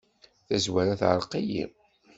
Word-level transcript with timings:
Tazwara 0.47 0.95
teɛreq-iyi. 0.99 1.65